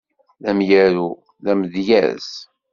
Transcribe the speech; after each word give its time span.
D 0.43 0.45
amyaru, 0.51 1.09
d 1.43 1.45
amdyaz. 1.51 2.29